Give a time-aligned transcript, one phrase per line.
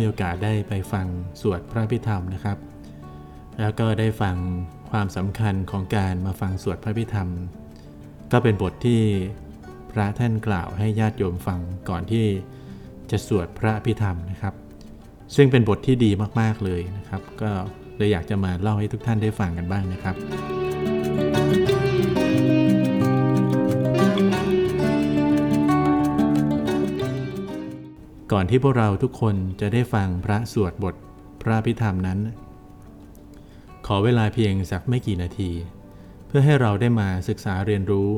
[0.00, 1.06] มีโอกาสได้ไปฟัง
[1.40, 2.58] สวดพระพิธรรมนะครับ
[3.60, 4.36] แล้วก็ได้ฟัง
[4.90, 7.28] ความสำคัญของการมาฟังสวดพระพิธรรม
[8.32, 9.00] ก็เป็นบทที่
[9.92, 12.24] พระท่านกล่าวให้ญาติโยมฟังก่อนที่
[13.10, 14.54] จะสวดพระพิธรรมนะครับ
[15.36, 17.50] ซึ่งเป็นบทที่ดีมากๆเลยนะครับ ก็
[17.96, 20.16] เลยอยากจะมาเล่าให้ทุกท่านได้ฟังกันบ้างนะครับ
[28.32, 30.94] ก่อนที่พวกเราทุกคนจะได้ฟังพระสวดบท
[31.42, 32.18] พระพิธรรมนั้น
[33.86, 35.50] ขอเวลาเพียงสักไม่กี่นาที
[36.26, 38.10] เพื่อให้เราได้มาศึกษาเรียนรู้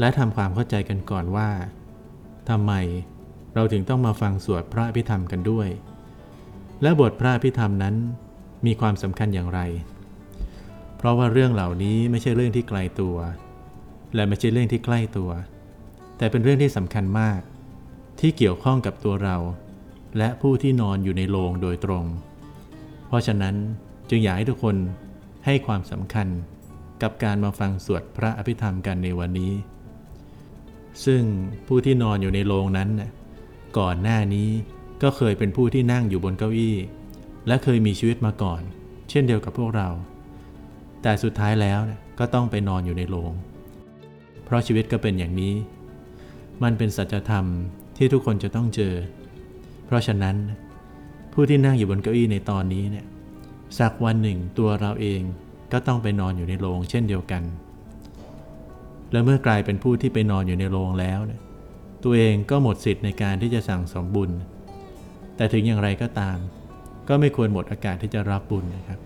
[0.00, 1.50] และทำความเข้าใจกันก่อนว่า
[2.48, 2.72] ทำไม
[3.54, 5.68] เราถึงต้องมาฟังสวดพระพิธรรมกันด้วย
[6.82, 7.94] และบทพระพิธรรมนั้น
[8.66, 9.60] มีความสำคัญอย่างไร
[10.96, 13.16] เพราะว่าเรื่องเหล่านี้ไม่ใช่เรื่องที่ไกลตัว
[14.14, 15.30] และไม่ใช่เรื่องที่ใกล้ตัว
[16.18, 17.40] แต่เป็นเรื่องที่สำคัญมาก
[18.20, 19.36] ที่เกี่ยวข้องกับตัวเรา
[20.18, 22.04] และผู้ที่นอนอยู่ในโรงโดยตรง
[23.06, 23.54] เพราะฉะนั้น
[24.10, 24.76] จึงอยากให้ทุกคน
[25.46, 26.28] ให้ความสำคัญ
[27.02, 29.52] กับการมาฟังสวดพระอภิธรรมกันในวันนี้
[31.04, 31.22] ซึ่ง
[31.66, 32.88] ผู้ที่นอนอยู่ในโรงนั้น
[33.78, 34.48] ก่อนหน้านี้
[35.02, 36.76] ก็เคยเป็นผู้ที่นั่งอยู่บนเก้าอี้
[37.46, 38.60] และเคยมีชีวิตมาก่อน
[39.10, 39.88] เช่นเดียวกับพวกเรา
[41.02, 41.80] แต่สุดท้ายแล้ว
[42.18, 43.32] ก็ต้องไปนอนอยู่ในโรง
[44.44, 45.54] เพราะชีวิตก็เป็นอย่างนี้
[46.62, 47.46] มันเป็นสัจธรรม
[47.96, 48.94] ที่ทุกคนจะต้องเจอ
[49.86, 50.36] เพราะฉะนั้น
[51.32, 53.06] ผู้ที่นั่งอยู่บนเก้าอี้ในตอนนี้เนี่ย
[53.78, 55.20] สักวันหนึ่งตัวเราเอง
[55.72, 57.42] ก็ต้องไปนอนอยู่ในโรงเช่นเดียวกัน
[59.12, 61.40] และเมื่อกลายเป็นผู้ที่ไปนอนอยู่ในโรงแล้วเนี่ย
[62.04, 64.30] ตัวเองก็หมดสิทธิ์ในการที่จะสั่งสมบุญ
[65.36, 66.36] แต่ถึงอย่างไรก็ตาม
[67.08, 69.00] ก็ไม่ควรหมดโอกาสที่จะรับบุญนะครับ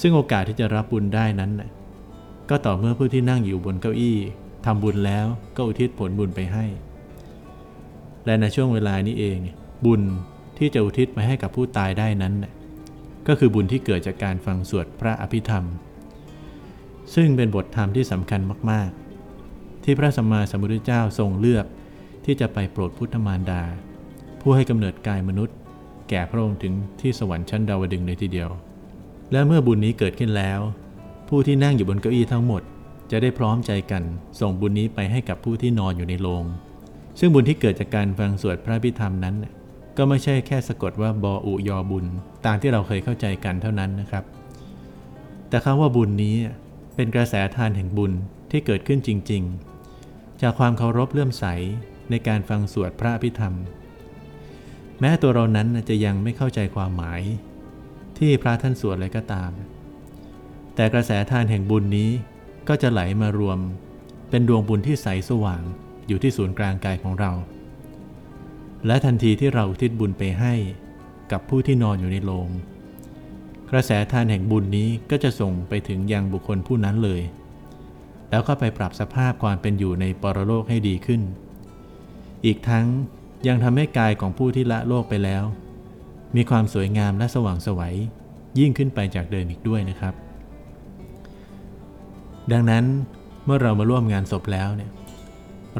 [0.00, 1.70] ซึ่งโอกาสที่จะรับบุญได้นั้นนะ
[2.50, 4.18] ก็ต่อเมื่อผู้ที่นั่งอยู่บนเก้าอี้
[4.66, 5.26] ทำบุญแล้ว
[5.56, 6.64] ก็อุทิศผลบุญไปให้
[8.26, 9.38] และในช่วงเวลานี้เอง
[9.84, 10.02] บุญ
[10.58, 12.34] ที่จะอุทิศไปให้กับผู้ตายได้นั้น
[13.26, 15.64] ก็คือบุญที่เกิดจากการฟังสวดพระอภิธรรม
[17.14, 18.40] ซึ่งเป็นบทธรรมที่สำคัญ
[18.70, 18.90] มาก
[19.36, 21.66] ๆ ที่พระสัมมาสัมพุทธเจ้าทรงเลือก
[22.24, 23.62] ที่จะไปโปรดพุทธมารดา
[24.40, 25.56] ผู้ให้กำเนิดกายมนุษย์
[26.10, 28.50] แก่พระองค์ถึงที่สวรรค์ชั้นดาวดึงเลยทีเดียว
[29.32, 30.60] และเมื่อบุญนี้เกิดขึ้นแล้ว
[31.28, 32.62] ผู้ที่นั่งอยู่บนเก้าอี้ทั้งหมด
[33.10, 34.02] จะได้พร้อมใจกัน
[34.40, 36.44] ส่งบุญนี้ไปให้กับผู้ที่นอนอยู่ในโรง
[37.18, 39.36] ซึ่งบุญที่เกิดจากการฟังสวดพระพิธรรมนั้น
[39.96, 42.06] ก็ไม่ใช่แค่สะกดว่าบออุยอบุญ
[42.46, 44.24] ตามที่เราเคยเข้าใจกันเท่านั้นนะครับ
[45.48, 46.36] แต่คำว่าบุญนี้
[46.96, 48.12] เป็นกระแสทานแห่งบุญ
[48.50, 49.42] ที่เกิดขึ้นจริง
[49.92, 51.44] ๆ จากความเคารพเลื่อมใส
[52.10, 53.54] ในการฟังสวดพระพิธรรม
[55.00, 57.22] แม้ตัวเรานั้นจะยังไม่เข้าใจความหมาย
[58.18, 59.50] ที่พระท่านสวดอะไรก็ตาม
[60.74, 62.10] แต่กระแสทานแห่งบุญนี้
[62.68, 63.58] ก็จะไหลมารวม
[64.30, 65.62] เป็นดวงบุญที่ใสสว่าง
[66.08, 67.32] อยู่ที่ศูนย์กลางกายของเรา
[68.86, 70.54] และทันทีที่เราทิศบุญไปให้
[71.32, 72.48] กับผู้ที่นอนอยู่ในโรง
[73.70, 77.22] กระแสทานแห่งบุญนี้ก็จะส่งไปถึงยังบุคคลผู้นั้นเลย
[78.30, 81.20] แล้วก็ไปปรับสภาพความเป็นอยู่ในปรโลกให้ดีขึ้น
[82.44, 82.86] อีกทั้ง
[83.46, 85.44] ยังทำให้กายของผู้ที่ละโลกไปแล้ว
[86.36, 87.94] มีความสวยงามและสว่างสวัย
[88.58, 90.14] ยิ่งขึ้นไปจากเดิมอีกด้วยนะครับ
[92.52, 92.84] ดังนั้น
[93.44, 94.90] เมื่อเรามาร่วมงานศพแล้วเนี่ย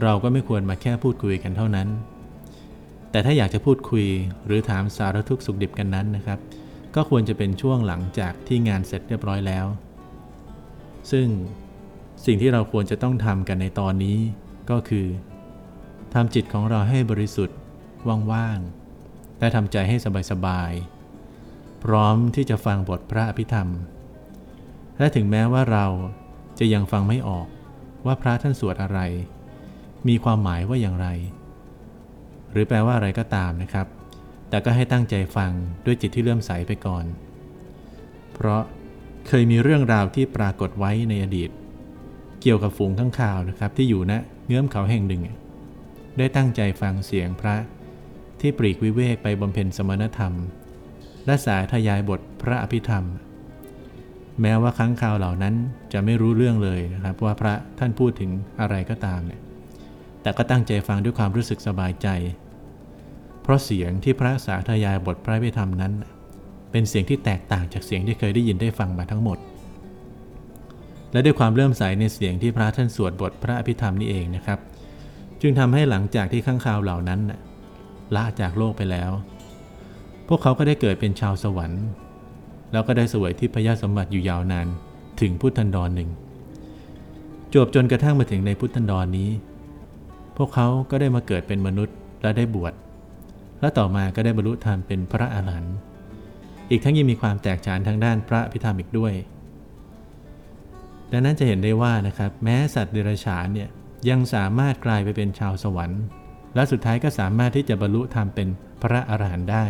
[0.03, 1.89] เราก็ไม่ควรมาแค่พูดคุยกันเท่านั้น
[3.11, 4.07] แต่ถ้าอยากจะพูดคุย
[4.47, 6.39] หรือถามสารทุกข์สุขดิบกันนั้นนะครับ
[6.95, 9.67] ก็ควรจะเป็นช่วงหลังจากที่งานเสร็จเรียบร้อยแล้ว
[11.11, 11.27] ซึ่ง
[12.25, 14.19] สิ่งที่เราควรจะต้องทำกันในตอนนี้
[14.71, 15.07] ก็คือ
[16.15, 17.59] ทำจิตของเราให้บริสุทธิ์
[18.33, 19.97] ว่างๆและทำใจให้
[20.31, 23.69] สบายๆพร้อมที่จะฟังบทพระอภิธรรม
[24.99, 25.87] และถึงแม้ว่าเรา
[26.59, 27.47] จะยังฟังไม่ออก
[28.07, 29.01] ว่าพระท่านสวดอะไร
[30.09, 31.09] มีความหมายว่าอย่างไร
[32.51, 33.87] หรือแปลว่าอะไรก็ตามนะครับ
[34.49, 35.53] แต่ก็ให้ตั้งใจฟัง
[35.85, 37.05] ด้วยจิตที่เลื่อมใสไปก่อน
[38.35, 38.63] เพราะ
[39.29, 41.51] เคยมีเรื่องราวที่ปรากฏไว้ในอดีต
[42.41, 45.23] เกี่ยวกับฝูงข้างข่าวนะครับ ที่อยู่ณนะเงื้อมเขาแห่งหนึ่ง
[46.19, 47.57] ได้ตั้งใจฟังเสียงพระ
[48.41, 50.33] ที่ปรีกวิเวกไปบำเพ็ญสมณธรรม
[51.27, 53.05] และสายทยายบทพระอภิธรรม
[54.41, 55.55] แม้ว่าครั้งคราวเหล่านั้น
[55.93, 58.31] จะไม่รู้เรื่องเลยนะครับ ว่าพระท่านพูดถึง
[58.61, 59.41] อะไรก็ตามเนี่ย
[60.25, 62.09] แต่ก็ตั้งใจฟังด้วยความรู้สึกสบายใจ
[63.43, 65.93] เพราะเสียงที่พระสาธยายบทพระพิธรรมนั้น
[66.71, 69.39] เป็นเสียงที่แตกต่างจากเสียงที่เคยได้ยินได้ฟังมาทั้งหมด
[71.13, 74.59] และด้วยความเลื่มใสในเสียงที่พระท่านสวดบทพระอภิธรรมนี่เองนะครับ
[75.41, 77.21] จึงทำให้หลังจากที่ข้างคาวเหล่านั้น
[78.15, 79.11] ละจากโลกไปแล้ว
[80.29, 81.85] พวกเขาก็ได้เกิดเป็นชาวสวรรค์
[82.73, 84.67] แล้วก็ได้สวยที่พยาสมบัติอยู่ยาวนาน
[85.21, 86.11] ถึงพุทธันดรหนึ่ง
[87.55, 89.31] จบจนกระทั่งมาถึงในพุทธันดรนนี้
[90.37, 92.73] พวกเขาก็ได้มาเกิดเป็นมนุษย์และได้บวช
[93.61, 95.77] และต่อมาก็ได้บรรลุธรรมเป็นพระอรหันต์
[96.71, 99.13] อีกทั้งยังมีความแตกฉานทางด้านพระพิธรรมอีกด้วย
[101.13, 103.69] ดังนั้นจะเห็นได้ว่านะครับแม้สัตว์เดรัจฉานเนี่ย
[104.09, 106.03] ยังสามารถกลายไปเป็นชาวสวรรค์
[106.55, 108.49] และสุดท้ายก็สามารถที่จะบรรลุธรรมเป็น
[108.83, 109.67] พระอรหันต์ได้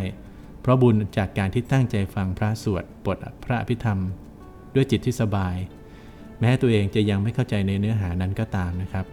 [0.61, 3.99] เพราะบุญจากการที่ตั้งใจฟังพระสวดบทพระพิธรรม
[4.75, 5.57] ด้วยจิตที่สบาย
[6.41, 9.07] แม้ตัวเองจะยังไม่เข้าใจในเนื้อหานั้นก็ตามนะครับ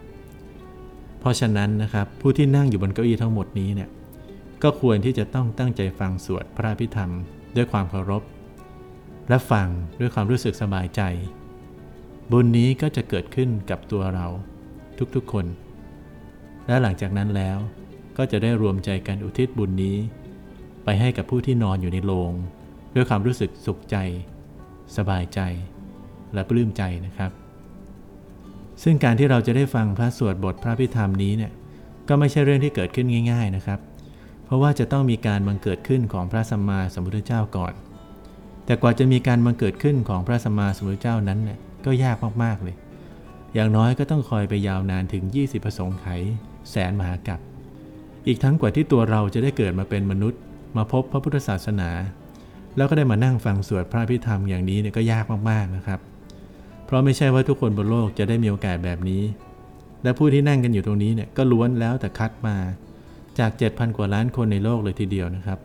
[1.21, 3.89] เพราะฉะนั้นนะครับผู้ที่นั่งอยู่บนเก้าอี้ทั้งหมดนี้เนี่ย
[4.63, 7.11] ก็ควรที่จะต้องตั้งใจฟังสวดพระพิธรรม
[7.55, 8.23] ด้วยความเคารพ
[9.29, 9.67] และฟัง
[9.99, 11.01] ด้วยความรู้สึกสบายใจ
[12.31, 14.27] บุญนี้ก็จะเกิดขึ้นกับตัวเรา
[15.15, 15.45] ทุกๆคน
[16.67, 17.57] และหลังจากนั้นแล้ว
[18.17, 19.97] ก็จะได้รวมใจกันอุทิศบุญนี้
[20.83, 22.33] ไปให้กับผู้ที่นอนอยู่ในโรง
[22.95, 23.97] ด้วยความรู้สึกสุขใจ
[24.97, 25.39] สบายใจ
[26.33, 27.31] และปลื้มใจนะครับ
[28.83, 31.51] ซึ่งการที่เราจะได้ฟังพระสวดบทพระพิธรรมนี้เนี่ย
[32.07, 33.79] ก็ไม่ใช่เรื่องที่เกิดขึ้นง่าย ๆนะครับ
[34.45, 37.73] เพราะว่าจะต้องมีการบังเกิดขึ้นของพระสัมมาสัมพุทธเจ้าก่อน
[38.65, 42.75] แต่กว่าจะมีการบังเกิดขึ้นของพระสัมมาสัมพุทธเจ้านั้นเนี่ยก็ยากมากๆเลย
[43.53, 46.07] อย่างน้อยก็ต้องคอยไปยาวนานถึง 20 ประสงค์ไข
[46.71, 47.39] แสนมหากัป
[48.27, 50.39] อีกทั้งกว่าที่ตัวเราจะได้เกิดมาเป็นมนุษย์
[50.77, 51.89] มาพบพระพุทธศาสนา
[52.75, 55.99] แล้วก็ได้มานั่งฟังสวดพระพิธรรมอย่างนี้เนี่ยก็ยากมากๆนะครับ
[56.91, 59.23] ราะไม่ใช่ว่าทุกคนบนโลกจะได้มีโอกาสแบบนี้
[60.03, 62.55] และผู้ที่นั่งกันอยู่ตรงนี้เนี่ยก็ล้วนแล้วแต่คัดมา
[63.39, 65.59] จาก 7,000 กว่าล้านคนในโลกเลยทีเดียวนะครับ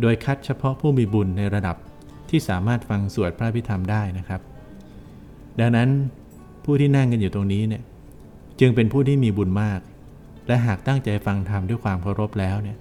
[0.00, 1.76] โดยคัดเฉพาะผู้มีบุญในระดับ
[2.30, 4.40] ที่สามารถฟังสวดพระพิธรรมได้นะครับ
[5.60, 5.88] ดังนั้น
[6.64, 7.82] ผู้ที่นั่งกันอยู่ตรงนี้เนี่ย
[8.60, 9.80] จึงเป็นผู้ที่มีบุญมาก
[10.46, 12.78] และหากตั้งใจฟังธรรมด้วยความเคารพแล้วเนี่ย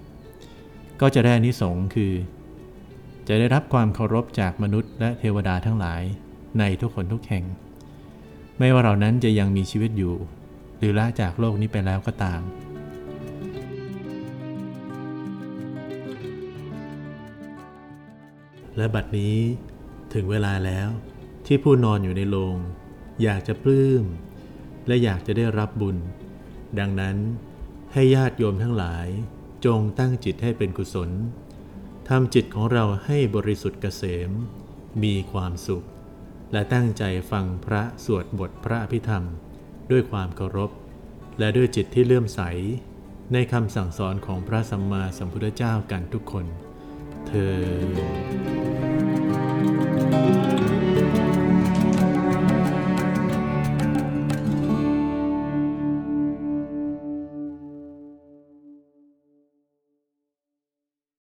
[1.01, 2.11] ก็จะได้อานิสงส์คือ
[3.27, 6.01] จะได้รับความเคารพจากมนุษย์และเทวดาทั้งหลาย
[6.59, 7.43] ในทุกคนทุกแห่ง
[8.59, 10.15] ไม่ว่าเรานั้นจะยังมีชีวิตอยู่
[10.77, 12.41] หรือละจากโลกนี้ไปแล้วก็ตาม
[18.77, 19.37] และบัดนี้
[20.13, 20.89] ถึงเวลาแล้ว
[21.45, 22.57] ที่ผู้นอนอยู่ในโรง
[23.23, 24.03] อยากจะปลื้ม
[24.87, 25.97] และอยากจะได้รับบุญ
[26.79, 27.17] ดังนั้น
[27.93, 29.07] ให้ญาติโยมทั้งหลาย
[29.65, 31.09] จงตั้งจิตให้เป็นกุศล
[32.09, 34.31] ทำจิตของเราให้บริสุทธิ์เกษม
[35.03, 35.85] มีความสุข
[36.51, 39.23] และตั้งใจฟังพระสวดบทพระอภิธรรม
[39.91, 40.71] ด้วยความเคารพ
[41.39, 42.41] และด้วยจิตที่เลื่อมใส
[43.33, 46.45] ในคำสั่งสอนของพระสัมมาสัมพุทธเจ้ากันทุกคน
[47.27, 47.55] เธอ